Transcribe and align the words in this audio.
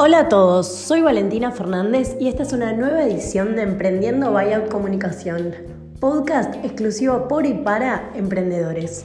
Hola 0.00 0.20
a 0.20 0.28
todos, 0.28 0.68
soy 0.68 1.02
Valentina 1.02 1.50
Fernández 1.50 2.16
y 2.20 2.28
esta 2.28 2.44
es 2.44 2.52
una 2.52 2.72
nueva 2.72 3.02
edición 3.02 3.56
de 3.56 3.62
Emprendiendo 3.62 4.30
Buyout 4.30 4.68
Comunicación, 4.68 5.56
podcast 5.98 6.54
exclusivo 6.64 7.26
por 7.26 7.44
y 7.46 7.54
para 7.54 8.12
emprendedores. 8.14 9.04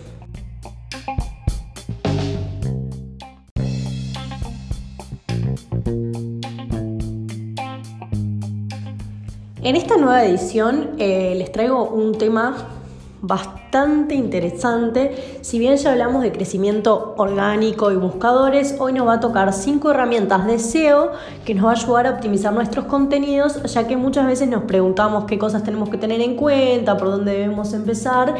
En 9.63 9.75
esta 9.75 9.97
nueva 9.97 10.23
edición 10.25 10.91
eh, 10.99 11.33
les 11.35 11.51
traigo 11.51 11.89
un 11.89 12.15
tema 12.19 12.82
bastante 13.23 14.15
interesante. 14.15 15.39
Si 15.41 15.57
bien 15.57 15.77
ya 15.77 15.93
hablamos 15.93 16.23
de 16.23 16.33
crecimiento 16.33 17.15
orgánico 17.17 17.89
y 17.89 17.95
buscadores, 17.95 18.75
hoy 18.79 18.91
nos 18.91 19.07
va 19.07 19.13
a 19.13 19.19
tocar 19.21 19.53
cinco 19.53 19.91
herramientas 19.91 20.45
de 20.45 20.59
SEO 20.59 21.13
que 21.45 21.55
nos 21.55 21.65
va 21.65 21.69
a 21.69 21.73
ayudar 21.73 22.07
a 22.07 22.09
optimizar 22.11 22.53
nuestros 22.53 22.83
contenidos, 22.85 23.63
ya 23.63 23.87
que 23.87 23.95
muchas 23.95 24.27
veces 24.27 24.49
nos 24.49 24.63
preguntamos 24.63 25.23
qué 25.23 25.39
cosas 25.39 25.63
tenemos 25.63 25.87
que 25.87 25.97
tener 25.97 26.19
en 26.19 26.35
cuenta, 26.35 26.97
por 26.97 27.11
dónde 27.11 27.31
debemos 27.31 27.73
empezar. 27.73 28.35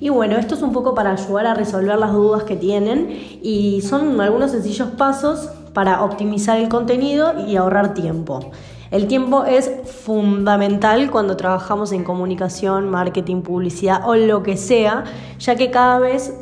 Y 0.00 0.10
bueno, 0.10 0.36
esto 0.36 0.54
es 0.54 0.60
un 0.60 0.72
poco 0.72 0.94
para 0.94 1.12
ayudar 1.12 1.46
a 1.46 1.54
resolver 1.54 1.98
las 1.98 2.12
dudas 2.12 2.42
que 2.42 2.56
tienen 2.56 3.08
y 3.42 3.80
son 3.80 4.20
algunos 4.20 4.50
sencillos 4.50 4.88
pasos 4.98 5.48
para 5.72 6.04
optimizar 6.04 6.60
el 6.60 6.68
contenido 6.68 7.32
y 7.46 7.56
ahorrar 7.56 7.94
tiempo. 7.94 8.50
El 8.90 9.08
tiempo 9.08 9.44
es 9.44 9.68
fundamental 9.84 11.10
cuando 11.10 11.36
trabajamos 11.36 11.90
en 11.90 12.04
comunicación, 12.04 12.88
marketing, 12.88 13.42
publicidad 13.42 14.08
o 14.08 14.14
lo 14.14 14.44
que 14.44 14.56
sea, 14.56 15.02
ya 15.40 15.56
que 15.56 15.72
cada 15.72 15.98
vez 15.98 16.32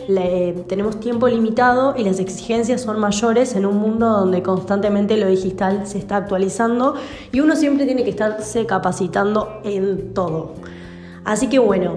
tenemos 0.68 1.00
tiempo 1.00 1.26
limitado 1.26 1.94
y 1.96 2.04
las 2.04 2.20
exigencias 2.20 2.82
son 2.82 3.00
mayores 3.00 3.56
en 3.56 3.64
un 3.64 3.78
mundo 3.78 4.10
donde 4.10 4.42
constantemente 4.42 5.16
lo 5.16 5.26
digital 5.26 5.86
se 5.86 5.96
está 5.96 6.16
actualizando 6.16 6.96
y 7.32 7.40
uno 7.40 7.56
siempre 7.56 7.86
tiene 7.86 8.04
que 8.04 8.10
estarse 8.10 8.66
capacitando 8.66 9.60
en 9.64 10.12
todo. 10.12 10.52
Así 11.24 11.48
que 11.48 11.58
bueno, 11.58 11.94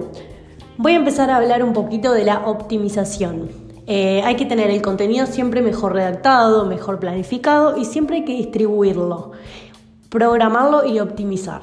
voy 0.78 0.92
a 0.92 0.96
empezar 0.96 1.30
a 1.30 1.36
hablar 1.36 1.62
un 1.62 1.74
poquito 1.74 2.12
de 2.12 2.24
la 2.24 2.46
optimización. 2.46 3.50
Eh, 3.86 4.22
hay 4.22 4.36
que 4.36 4.44
tener 4.44 4.70
el 4.70 4.82
contenido 4.82 5.26
siempre 5.26 5.60
mejor 5.60 5.94
redactado, 5.94 6.66
mejor 6.66 6.98
planificado 6.98 7.76
y 7.78 7.84
siempre 7.84 8.16
hay 8.16 8.24
que 8.24 8.34
distribuirlo 8.34 9.32
programarlo 10.08 10.86
y 10.86 11.00
optimizar. 11.00 11.62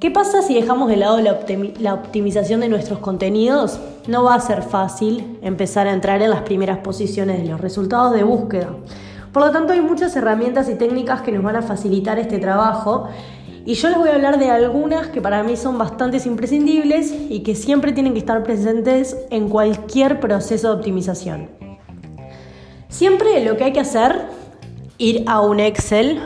¿Qué 0.00 0.10
pasa 0.10 0.42
si 0.42 0.54
dejamos 0.54 0.88
de 0.88 0.96
lado 0.96 1.20
la, 1.20 1.94
optimización 1.94 2.60
de 2.60 2.68
nuestros 2.68 2.98
contenidos? 2.98 3.78
No 4.08 4.24
va 4.24 4.34
a 4.34 4.40
ser 4.40 4.62
fácil 4.62 5.38
empezar 5.42 5.86
a 5.86 5.92
entrar 5.92 6.22
en 6.22 6.30
las 6.30 6.42
primeras 6.42 6.78
posiciones 6.78 7.40
de 7.40 7.48
los 7.48 7.60
resultados 7.60 8.12
de 8.12 8.24
búsqueda. 8.24 8.70
Por 9.32 9.44
lo 9.44 9.52
tanto, 9.52 9.72
hay 9.72 9.80
muchas 9.80 10.16
herramientas 10.16 10.68
y 10.68 10.74
técnicas 10.74 11.22
que 11.22 11.30
nos 11.30 11.44
van 11.44 11.56
a 11.56 11.62
facilitar 11.62 12.18
este 12.18 12.38
trabajo 12.38 13.08
y 13.64 13.74
yo 13.74 13.90
les 13.90 13.98
voy 13.98 14.08
a 14.08 14.14
hablar 14.14 14.40
de 14.40 14.50
algunas 14.50 15.06
que 15.06 15.20
para 15.20 15.44
mí 15.44 15.56
son 15.56 15.78
bastante 15.78 16.20
imprescindibles 16.26 17.14
y 17.30 17.40
que 17.44 17.54
siempre 17.54 17.92
tienen 17.92 18.12
que 18.12 18.18
estar 18.18 18.42
presentes 18.42 19.16
en 19.30 19.48
cualquier 19.48 20.18
proceso 20.18 20.68
de 20.68 20.74
optimización. 20.74 21.48
Siempre 22.88 23.44
lo 23.44 23.56
que 23.56 23.64
hay 23.64 23.72
que 23.72 23.80
hacer, 23.80 24.22
ir 24.98 25.22
a 25.28 25.40
un 25.40 25.60
Excel, 25.60 26.20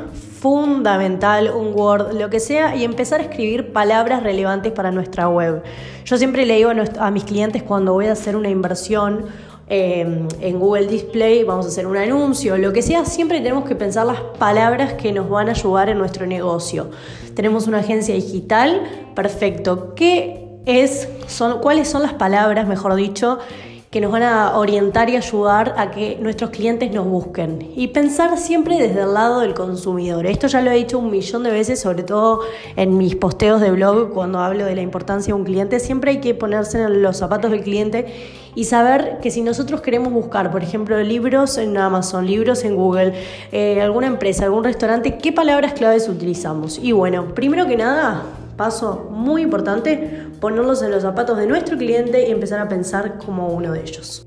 fundamental, 0.46 1.50
un 1.50 1.74
Word, 1.74 2.12
lo 2.12 2.30
que 2.30 2.38
sea, 2.38 2.76
y 2.76 2.84
empezar 2.84 3.18
a 3.18 3.24
escribir 3.24 3.72
palabras 3.72 4.22
relevantes 4.22 4.70
para 4.70 4.92
nuestra 4.92 5.28
web. 5.28 5.64
Yo 6.04 6.16
siempre 6.18 6.46
le 6.46 6.54
digo 6.54 6.70
a, 7.00 7.10
mis 7.10 7.24
clientes 7.24 7.64
cuando 7.64 7.94
voy 7.94 8.06
a 8.06 8.12
hacer 8.12 8.36
una 8.36 8.48
inversión 8.48 9.24
em, 9.66 10.28
en 10.40 10.60
Google 10.60 10.86
Display, 10.86 11.42
vamos 11.42 11.66
a 11.66 11.68
hacer 11.70 11.88
un 11.88 11.96
anuncio, 11.96 12.56
lo 12.58 12.72
que 12.72 12.80
sea, 12.80 13.04
siempre 13.04 13.40
tenemos 13.40 13.64
que 13.64 13.74
pensar 13.74 14.06
las 14.06 14.20
palabras 14.38 14.92
que 14.92 15.10
nos 15.10 15.28
van 15.28 15.48
a 15.48 15.50
ayudar 15.50 15.88
en 15.88 15.98
nuestro 15.98 16.26
negocio. 16.26 16.90
Tenemos 17.34 17.66
una 17.66 17.78
agencia 17.78 18.14
digital, 18.14 18.82
perfecto. 19.16 19.96
¿Qué 19.96 20.46
es, 20.64 21.08
son, 21.26 21.58
cuáles 21.60 21.88
son 21.88 22.02
las 22.02 22.14
palabras, 22.14 22.68
mejor 22.68 22.94
dicho, 22.94 23.40
que 23.90 24.00
nos 24.00 24.10
van 24.10 24.24
a 24.24 24.58
orientar 24.58 25.08
y 25.08 25.16
ayudar 25.16 25.74
a 25.78 25.90
que 25.90 26.18
nuestros 26.20 26.50
clientes 26.50 26.90
nos 26.92 27.06
busquen. 27.06 27.70
Y 27.76 27.88
pensar 27.88 28.36
siempre 28.36 28.78
desde 28.78 29.02
el 29.02 29.14
lado 29.14 29.40
del 29.40 29.54
consumidor. 29.54 30.26
Esto 30.26 30.48
ya 30.48 30.60
lo 30.60 30.70
he 30.70 30.76
dicho 30.76 30.98
un 30.98 31.10
millón 31.10 31.44
de 31.44 31.50
veces, 31.50 31.80
sobre 31.80 32.02
todo 32.02 32.40
en 32.74 32.98
mis 32.98 33.14
posteos 33.14 33.60
de 33.60 33.70
blog, 33.70 34.12
cuando 34.12 34.40
hablo 34.40 34.64
de 34.64 34.74
la 34.74 34.82
importancia 34.82 35.32
de 35.32 35.40
un 35.40 35.44
cliente. 35.44 35.78
Siempre 35.78 36.12
hay 36.12 36.20
que 36.20 36.34
ponerse 36.34 36.82
en 36.82 37.02
los 37.02 37.16
zapatos 37.16 37.50
del 37.50 37.62
cliente 37.62 38.06
y 38.54 38.64
saber 38.64 39.18
que 39.22 39.30
si 39.30 39.42
nosotros 39.42 39.82
queremos 39.82 40.12
buscar, 40.12 40.50
por 40.50 40.62
ejemplo, 40.62 41.00
libros 41.02 41.56
en 41.58 41.76
Amazon, 41.76 42.26
libros 42.26 42.64
en 42.64 42.74
Google, 42.74 43.14
eh, 43.52 43.80
alguna 43.80 44.08
empresa, 44.08 44.44
algún 44.46 44.64
restaurante, 44.64 45.18
¿qué 45.18 45.32
palabras 45.32 45.74
claves 45.74 46.08
utilizamos? 46.08 46.78
Y 46.82 46.92
bueno, 46.92 47.34
primero 47.34 47.66
que 47.66 47.76
nada, 47.76 48.24
Paso 48.56 49.10
muy 49.10 49.42
importante, 49.42 50.25
ponerlos 50.40 50.82
en 50.82 50.90
los 50.90 51.02
zapatos 51.02 51.38
de 51.38 51.46
nuestro 51.46 51.76
cliente 51.76 52.28
y 52.28 52.30
empezar 52.30 52.60
a 52.60 52.68
pensar 52.68 53.18
como 53.18 53.48
uno 53.48 53.72
de 53.72 53.80
ellos. 53.80 54.26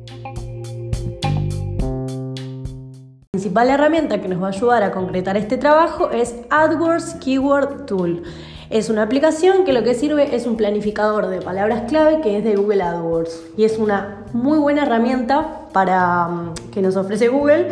La 3.21 3.41
principal 3.41 3.69
herramienta 3.69 4.21
que 4.21 4.27
nos 4.27 4.41
va 4.41 4.47
a 4.47 4.49
ayudar 4.49 4.83
a 4.83 4.91
concretar 4.91 5.37
este 5.37 5.57
trabajo 5.57 6.11
es 6.11 6.35
AdWords 6.49 7.15
Keyword 7.15 7.85
Tool. 7.85 8.23
Es 8.69 8.89
una 8.89 9.03
aplicación 9.03 9.63
que 9.63 9.73
lo 9.73 9.83
que 9.83 9.95
sirve 9.95 10.35
es 10.35 10.45
un 10.45 10.57
planificador 10.57 11.27
de 11.27 11.41
palabras 11.41 11.89
clave 11.89 12.21
que 12.21 12.37
es 12.37 12.43
de 12.43 12.55
Google 12.55 12.83
AdWords 12.83 13.41
y 13.57 13.63
es 13.63 13.79
una 13.79 14.25
muy 14.33 14.59
buena 14.59 14.83
herramienta 14.83 15.61
para, 15.73 16.27
mm, 16.27 16.53
que 16.71 16.81
nos 16.81 16.95
ofrece 16.95 17.29
Google 17.29 17.67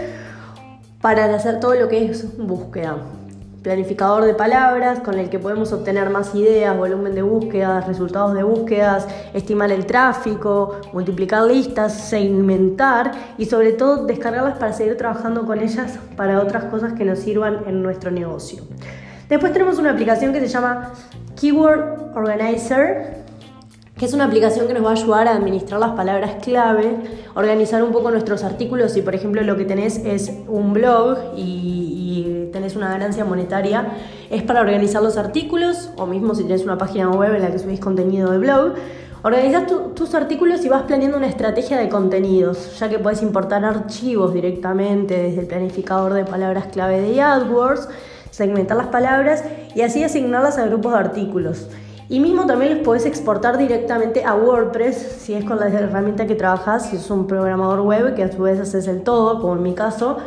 para 1.02 1.26
hacer 1.36 1.60
todo 1.60 1.76
lo 1.76 1.88
que 1.88 2.06
es 2.06 2.38
búsqueda 2.38 2.98
planificador 3.68 4.24
de 4.24 4.34
palabras 4.34 5.02
con 5.02 5.20
el 5.20 5.30
que 5.30 5.40
podemos 5.40 5.74
obtener 5.74 6.10
más 6.10 6.34
ideas, 6.34 6.78
volumen 6.78 7.14
de 7.14 7.22
búsquedas, 7.22 7.86
resultados 7.86 8.34
de 8.34 8.42
búsquedas, 8.42 9.06
estimar 9.34 9.74
el 9.74 9.86
tráfico, 9.86 10.78
multiplicar 10.94 11.44
listas, 11.44 11.92
segmentar 12.08 13.12
y 13.38 13.44
sobre 13.44 13.74
todo 13.74 14.06
descargarlas 14.06 14.58
para 14.58 14.72
seguir 14.72 14.96
trabajando 14.96 15.46
con 15.46 15.60
ellas 15.60 16.00
para 16.16 16.40
otras 16.40 16.64
cosas 16.72 16.94
que 16.94 17.04
nos 17.04 17.20
sirvan 17.20 17.64
en 17.68 17.84
nuestro 17.84 18.10
negocio. 18.10 18.64
Después 19.28 19.52
tenemos 19.52 19.78
una 19.80 19.92
aplicación 19.92 20.32
que 20.32 20.40
se 20.40 20.48
llama 20.48 20.94
Keyword 21.36 22.16
Organizer, 22.16 23.26
que 23.98 24.06
es 24.06 24.14
una 24.14 24.26
aplicación 24.26 24.68
que 24.68 24.74
nos 24.74 24.86
va 24.86 24.90
a 24.90 24.94
ayudar 24.94 25.28
a 25.28 25.36
administrar 25.36 25.80
las 25.80 25.92
palabras 25.92 26.36
clave, 26.42 26.96
organizar 27.36 27.84
un 27.84 27.92
poco 27.92 28.12
nuestros 28.12 28.44
artículos. 28.44 28.94
Si 28.94 29.02
por 29.02 29.16
ejemplo 29.16 29.42
lo 29.42 29.58
que 29.58 29.66
tenés 29.66 29.98
es 30.06 30.32
un 30.48 30.72
blog 30.74 31.18
y, 31.36 31.97
tenés 32.68 32.76
una 32.76 32.90
ganancia 32.90 33.24
monetaria, 33.24 33.94
es 34.30 34.44
para 34.44 34.60
organizar 34.60 35.02
los 35.02 35.16
artículos, 35.16 35.90
o 35.96 36.06
mismo 36.06 36.36
si 36.36 36.44
tenés 36.44 36.64
una 36.64 36.78
página 36.78 37.10
web 37.10 37.36
en 37.36 37.42
la 37.42 37.52
que 37.52 37.60
subís 37.60 37.80
contenido 37.80 38.32
de 38.32 38.40
blog. 38.40 38.74
Organizás 39.24 39.64
tus 39.96 40.14
artículos 40.14 40.64
y 40.66 40.70
vas 40.70 40.84
planeando 40.84 41.18
una 41.18 41.28
estrategia 41.28 41.78
de 41.78 41.88
contenidos, 41.88 42.78
ya 42.78 42.90
que 42.90 43.00
puedes 43.00 43.22
importar 43.22 43.64
archivos 43.64 44.34
directamente 44.34 45.18
desde 45.18 45.42
el 45.42 45.48
planificador 45.48 46.14
de 46.14 46.26
palabras 46.26 46.66
clave 46.68 47.00
de 47.00 47.22
AdWords, 47.22 47.88
segmentar 48.32 48.76
las 48.76 48.88
palabras 48.88 49.44
y 49.74 49.82
así 49.82 50.04
asignarlas 50.04 50.58
a 50.58 50.66
grupos 50.66 50.92
de 50.92 51.00
artículos. 51.00 51.68
Y 52.10 52.20
mismo 52.20 52.46
también 52.46 52.76
los 52.76 52.84
puedes 52.86 53.06
exportar 53.06 53.58
directamente 53.58 54.24
a 54.24 54.36
WordPress 54.36 54.96
si 55.20 55.34
es 55.34 55.46
con 55.46 55.60
la 55.60 55.68
herramienta 55.68 56.28
que 56.28 56.36
trabajas, 56.36 56.90
si 56.90 56.98
es 56.98 57.10
un 57.10 57.28
programador 57.28 57.82
web 57.82 58.16
que 58.16 58.24
a 58.24 58.32
su 58.32 58.42
vez 58.42 58.60
haces 58.60 58.88
el 58.88 59.02
todo, 59.04 59.42
como 59.42 59.56
en 59.56 59.64
mi 59.64 59.74
caso, 59.74 60.18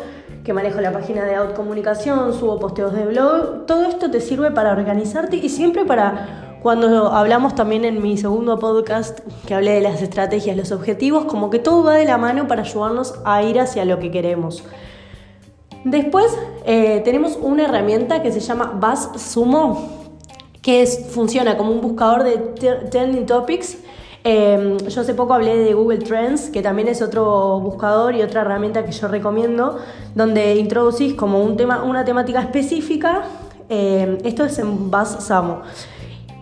que 0.45 0.53
manejo 0.53 0.81
la 0.81 0.93
página 0.93 1.25
de 1.25 1.35
Outcomunicación, 1.35 2.33
subo 2.33 2.59
posteos 2.59 2.93
de 2.95 3.07
blog. 3.07 3.67
Todo 3.67 3.85
esto 3.85 4.11
te 4.11 4.21
sirve 4.21 4.51
para 4.51 4.73
organizarte 4.73 5.37
y 5.37 5.49
siempre 5.49 5.85
para 5.85 6.59
cuando 6.63 7.13
hablamos 7.13 7.55
también 7.55 7.85
en 7.85 8.03
mi 8.03 8.19
segundo 8.19 8.59
podcast 8.59 9.21
que 9.47 9.55
hablé 9.55 9.73
de 9.73 9.81
las 9.81 10.03
estrategias, 10.03 10.57
los 10.57 10.73
objetivos, 10.73 11.25
como 11.25 11.49
que 11.49 11.59
todo 11.59 11.85
va 11.85 11.95
de 11.95 12.05
la 12.05 12.19
mano 12.19 12.47
para 12.49 12.63
ayudarnos 12.63 13.15
a 13.25 13.43
ir 13.43 13.59
hacia 13.59 13.85
lo 13.85 13.99
que 13.99 14.11
queremos. 14.11 14.63
Después 15.85 16.37
eh, 16.67 17.01
tenemos 17.05 17.39
una 17.41 17.65
herramienta 17.65 18.23
que 18.23 18.31
se 18.31 18.41
llama 18.41 18.79
BuzzSumo 18.79 20.01
que 20.61 20.87
funciona 20.87 21.57
como 21.57 21.73
un 21.73 21.81
buscador 21.81 22.25
de 22.25 22.37
trending 22.91 23.25
topics. 23.25 23.79
Em, 24.23 24.77
yo 24.77 25.01
hace 25.01 25.15
poco 25.15 25.33
hablé 25.33 25.57
de 25.57 25.73
Google 25.73 25.99
Trends, 25.99 26.51
que 26.51 26.61
también 26.61 26.89
es 26.89 27.01
otro 27.01 27.59
buscador 27.61 28.15
y 28.15 28.23
otra 28.23 28.43
herramienta 28.43 28.85
que 28.85 28.93
yo 28.93 29.09
recomiendo, 29.09 29.79
donde 30.15 30.57
introducís 30.57 31.15
como 31.15 31.43
un 31.43 31.57
tema, 31.57 31.83
una 31.83 32.05
temática 32.05 32.41
específica. 32.41 33.23
Em, 33.69 34.19
esto 34.25 34.45
es 34.45 34.59
en 34.59 34.91
BuzzSumo. 34.91 35.63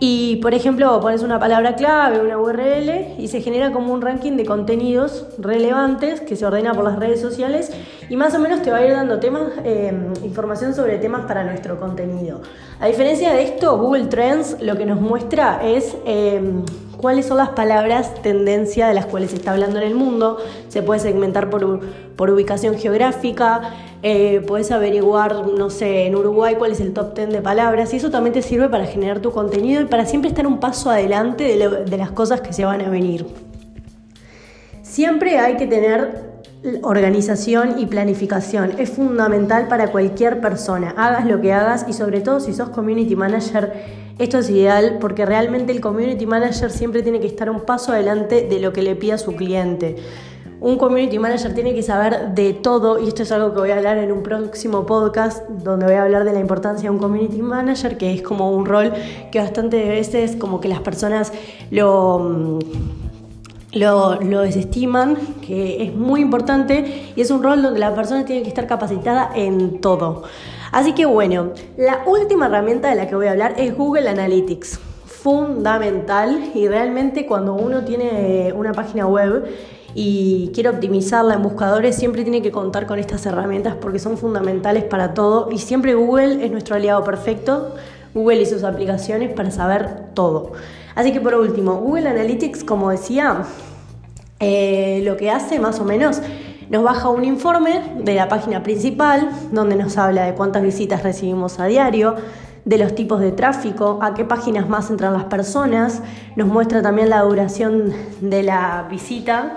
Y 0.01 0.37
por 0.37 0.53
ejemplo, 0.53 0.97
pones 1.01 1.23
una 1.23 1.39
palabra 1.39 1.75
clave, 1.75 2.21
una 2.21 2.37
URL 2.37 3.15
y 3.17 3.27
se 3.27 3.41
genera 3.41 3.73
como 3.73 3.93
un 3.93 4.01
ranking 4.01 4.37
de 4.37 4.45
contenidos 4.45 5.25
relevantes 5.37 6.21
que 6.21 6.37
se 6.37 6.45
ordena 6.45 6.73
por 6.73 6.85
las 6.85 6.97
redes 6.97 7.19
sociales 7.19 7.71
y 8.09 8.15
más 8.15 8.33
o 8.33 8.39
menos 8.39 8.61
te 8.61 8.71
va 8.71 8.77
a 8.77 8.85
ir 8.85 8.93
dando 8.93 9.19
temas, 9.19 9.51
em, 9.65 10.13
información 10.23 10.73
sobre 10.73 10.99
temas 10.99 11.25
para 11.25 11.43
nuestro 11.43 11.77
contenido. 11.81 12.41
A 12.79 12.87
diferencia 12.87 13.33
de 13.33 13.43
esto, 13.43 13.77
Google 13.77 14.05
Trends 14.05 14.55
lo 14.61 14.77
que 14.77 14.85
nos 14.85 15.01
muestra 15.01 15.59
es 15.65 15.97
em, 16.05 16.63
cuáles 16.95 17.25
son 17.25 17.37
las 17.37 17.49
palabras 17.49 18.13
tendencia 18.21 18.87
de 18.87 18.93
las 18.93 19.05
cuales 19.05 19.31
se 19.31 19.35
está 19.35 19.51
hablando 19.51 19.79
en 19.79 19.87
el 19.87 19.95
mundo. 19.95 20.37
Se 20.69 20.81
puede 20.81 21.01
segmentar 21.01 21.49
por, 21.49 21.81
por 22.15 22.29
ubicación 22.29 22.77
geográfica, 22.77 23.73
eh, 24.01 24.41
puedes 24.47 24.71
averiguar, 24.71 25.47
no 25.47 25.69
sé, 25.69 26.05
en 26.05 26.15
Uruguay 26.15 26.55
cuál 26.57 26.71
es 26.71 26.79
el 26.79 26.93
top 26.93 27.15
10 27.15 27.29
de 27.29 27.41
palabras 27.41 27.93
y 27.93 27.97
eso 27.97 28.09
también 28.09 28.33
te 28.33 28.41
sirve 28.41 28.69
para 28.69 28.85
generar 28.85 29.19
tu 29.19 29.31
contenido 29.31 29.81
y 29.81 29.85
para 29.85 30.05
siempre 30.05 30.29
estar 30.29 30.47
un 30.47 30.59
paso 30.59 30.89
adelante 30.89 31.43
de, 31.43 31.85
de 31.85 31.97
las 31.97 32.11
cosas 32.11 32.41
que 32.41 32.53
se 32.53 32.63
van 32.63 32.81
a 32.81 32.89
venir. 32.89 33.25
Siempre 34.81 35.37
hay 35.37 35.57
que 35.57 35.67
tener 35.67 36.29
organización 36.81 37.79
y 37.79 37.85
planificación. 37.85 38.73
Es 38.77 38.89
fundamental 38.89 39.67
para 39.67 39.91
cualquier 39.91 40.41
persona, 40.41 40.93
hagas 40.97 41.25
lo 41.25 41.39
que 41.39 41.53
hagas 41.53 41.85
y 41.87 41.93
sobre 41.93 42.21
todo 42.21 42.39
si 42.39 42.53
sos 42.53 42.69
community 42.69 43.15
manager, 43.15 43.73
esto 44.17 44.39
es 44.39 44.49
ideal 44.49 44.97
porque 44.99 45.25
realmente 45.25 45.71
el 45.71 45.79
community 45.79 46.25
manager 46.25 46.71
siempre 46.71 47.01
tiene 47.01 47.21
que 47.21 47.27
estar 47.27 47.49
un 47.49 47.61
paso 47.61 47.93
adelante 47.93 48.47
de 48.49 48.59
lo 48.59 48.73
que 48.73 48.81
le 48.81 48.95
pida 48.95 49.17
su 49.17 49.35
cliente. 49.35 49.95
Un 50.61 50.77
community 50.77 51.17
manager 51.19 51.53
tiene 51.53 51.73
que 51.73 51.81
saber 51.81 52.33
de 52.35 52.53
todo 52.53 52.99
y 52.99 53.07
esto 53.07 53.23
es 53.23 53.31
algo 53.31 53.53
que 53.53 53.61
voy 53.61 53.71
a 53.71 53.77
hablar 53.77 53.97
en 53.97 54.11
un 54.11 54.23
próximo 54.23 54.85
podcast 54.85 55.47
donde 55.47 55.85
voy 55.85 55.95
a 55.95 56.03
hablar 56.03 56.25
de 56.25 56.33
la 56.33 56.39
importancia 56.41 56.89
de 56.89 56.95
un 56.95 56.99
community 56.99 57.41
manager 57.41 57.97
que 57.97 58.13
es 58.13 58.21
como 58.21 58.51
un 58.51 58.65
rol 58.65 58.91
que 59.31 59.39
bastante 59.39 59.87
veces 59.87 60.35
como 60.35 60.59
que 60.59 60.67
las 60.67 60.81
personas 60.81 61.31
lo 61.71 62.59
lo, 63.73 64.41
desestiman, 64.41 65.15
que 65.45 65.83
es 65.83 65.95
muy 65.95 66.21
importante 66.21 67.11
y 67.15 67.21
es 67.21 67.31
un 67.31 67.43
rol 67.43 67.61
donde 67.61 67.79
la 67.79 67.93
persona 67.93 68.25
tiene 68.25 68.41
que 68.41 68.49
estar 68.49 68.67
capacitada 68.67 69.31
en 69.35 69.79
todo. 69.79 70.23
Así 70.71 70.93
que 70.93 71.05
bueno, 71.05 71.51
la 71.77 72.03
última 72.05 72.47
herramienta 72.47 72.89
de 72.89 72.95
la 72.95 73.07
que 73.07 73.15
voy 73.15 73.27
a 73.27 73.31
hablar 73.31 73.55
es 73.57 73.75
Google 73.75 74.09
Analytics. 74.09 74.88
Fundamental 75.21 76.51
y 76.53 76.67
realmente 76.67 77.25
cuando 77.25 77.53
uno 77.53 77.83
tiene 77.83 78.53
una 78.55 78.71
página 78.71 79.05
web 79.05 79.45
y 79.93 80.49
quiere 80.53 80.69
optimizarla 80.69 81.33
en 81.33 81.43
buscadores, 81.43 81.97
siempre 81.97 82.23
tiene 82.23 82.41
que 82.41 82.51
contar 82.51 82.87
con 82.87 82.99
estas 82.99 83.25
herramientas 83.25 83.75
porque 83.81 83.99
son 83.99 84.17
fundamentales 84.17 84.85
para 84.85 85.13
todo 85.13 85.49
y 85.51 85.57
siempre 85.57 85.93
Google 85.93 86.45
es 86.45 86.51
nuestro 86.51 86.75
aliado 86.75 87.03
perfecto, 87.03 87.75
Google 88.13 88.41
y 88.41 88.45
sus 88.45 88.63
aplicaciones 88.63 89.33
para 89.33 89.51
saber 89.51 90.13
todo. 90.13 90.53
Así 90.95 91.11
que 91.11 91.19
por 91.19 91.35
último, 91.35 91.75
Google 91.75 92.07
Analytics, 92.07 92.63
como 92.63 92.89
decía, 92.89 93.43
eh, 94.39 95.01
lo 95.03 95.17
que 95.17 95.31
hace 95.31 95.59
más 95.59 95.81
o 95.81 95.83
menos 95.83 96.21
nos 96.69 96.83
baja 96.83 97.09
un 97.09 97.25
informe 97.25 97.81
de 97.97 98.15
la 98.15 98.29
página 98.29 98.63
principal 98.63 99.29
donde 99.51 99.75
nos 99.75 99.97
habla 99.97 100.25
de 100.25 100.35
cuántas 100.35 100.61
visitas 100.63 101.03
recibimos 101.03 101.59
a 101.59 101.65
diario, 101.65 102.15
de 102.65 102.77
los 102.77 102.95
tipos 102.95 103.19
de 103.21 103.31
tráfico, 103.31 103.99
a 104.01 104.13
qué 104.13 104.25
páginas 104.25 104.67
más 104.69 104.89
entran 104.89 105.13
las 105.13 105.25
personas, 105.25 106.01
nos 106.35 106.47
muestra 106.47 106.81
también 106.81 107.09
la 107.09 107.21
duración 107.21 107.93
de 108.21 108.43
la 108.43 108.87
visita, 108.89 109.55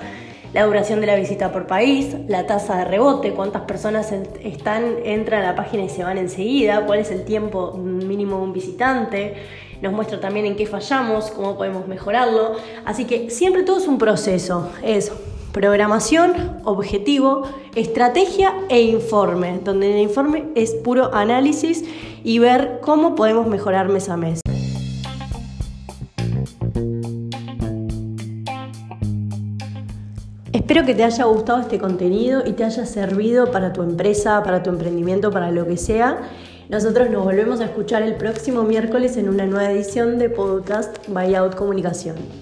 la 0.52 0.64
duración 0.64 1.00
de 1.00 1.06
la 1.06 1.16
visita 1.16 1.50
por 1.50 1.66
país, 1.66 2.14
la 2.28 2.46
tasa 2.46 2.76
de 2.78 2.84
rebote, 2.84 3.32
cuántas 3.32 3.62
personas 3.62 4.12
están, 4.12 4.96
entran 5.04 5.42
a 5.42 5.46
la 5.48 5.56
página 5.56 5.84
y 5.84 5.88
se 5.88 6.04
van 6.04 6.18
enseguida, 6.18 6.84
cuál 6.84 6.98
es 6.98 7.10
el 7.10 7.24
tiempo 7.24 7.72
mínimo 7.72 8.36
de 8.36 8.42
un 8.42 8.52
visitante, 8.52 9.34
nos 9.80 9.92
muestra 9.92 10.20
también 10.20 10.46
en 10.46 10.54
qué 10.54 10.66
fallamos, 10.66 11.30
cómo 11.30 11.56
podemos 11.56 11.88
mejorarlo. 11.88 12.52
Así 12.84 13.04
que 13.04 13.30
siempre 13.30 13.62
todo 13.62 13.78
es 13.78 13.88
un 13.88 13.98
proceso, 13.98 14.70
es 14.82 15.10
programación, 15.52 16.32
objetivo, 16.64 17.42
estrategia 17.74 18.54
e 18.68 18.82
informe, 18.82 19.60
donde 19.62 19.92
el 19.92 20.00
informe 20.00 20.48
es 20.54 20.74
puro 20.74 21.14
análisis 21.14 21.84
y 22.24 22.38
ver 22.38 22.80
cómo 22.82 23.14
podemos 23.14 23.46
mejorar 23.46 23.88
mes 23.88 24.08
a 24.08 24.16
mes. 24.16 24.40
Espero 30.52 30.86
que 30.86 30.94
te 30.94 31.04
haya 31.04 31.24
gustado 31.24 31.60
este 31.60 31.78
contenido 31.78 32.42
y 32.46 32.52
te 32.52 32.64
haya 32.64 32.86
servido 32.86 33.50
para 33.50 33.72
tu 33.72 33.82
empresa, 33.82 34.42
para 34.42 34.62
tu 34.62 34.70
emprendimiento, 34.70 35.30
para 35.30 35.50
lo 35.50 35.66
que 35.66 35.76
sea. 35.76 36.20
Nosotros 36.70 37.10
nos 37.10 37.24
volvemos 37.24 37.60
a 37.60 37.66
escuchar 37.66 38.02
el 38.02 38.14
próximo 38.14 38.62
miércoles 38.62 39.18
en 39.18 39.28
una 39.28 39.44
nueva 39.44 39.70
edición 39.70 40.18
de 40.18 40.30
podcast 40.30 40.96
Buyout 41.08 41.56
Comunicación. 41.56 42.41